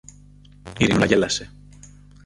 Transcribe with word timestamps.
Η 0.67 0.75
Ειρηνούλα 0.83 1.05
γέλασε. 1.05 1.51